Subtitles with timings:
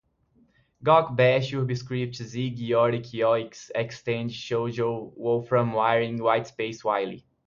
[0.81, 7.23] gawk, bash, urbiscript, zig, yorick, yoix, xtend, xojo, wolfram, wiring, whitespace, whiley